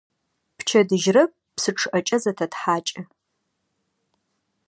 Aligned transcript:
Пчэдыжьрэ 0.57 1.23
псы 1.55 1.71
чъыӀэкӀэ 1.77 2.17
зытэтхьакӀы. 2.23 3.01